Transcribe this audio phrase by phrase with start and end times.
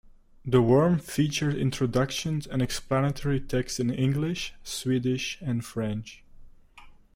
[0.53, 6.23] '""The Worm" featured introductions and explanatory text in English, Swedish, and French.